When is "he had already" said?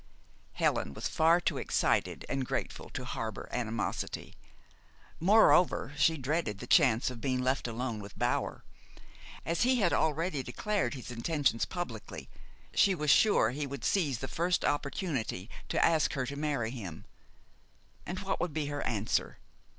9.61-10.41